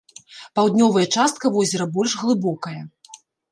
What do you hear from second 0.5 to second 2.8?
Паўднёвая частка возера больш глыбокая.